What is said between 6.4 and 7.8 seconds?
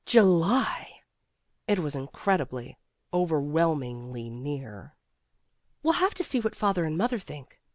father and mother think.